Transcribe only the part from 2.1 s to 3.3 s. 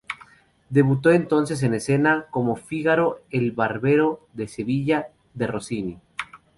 como Fígaro